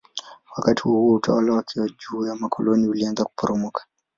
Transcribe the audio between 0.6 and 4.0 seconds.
huohuo utawala wake juu ya makoloni ulianza kuporomoka.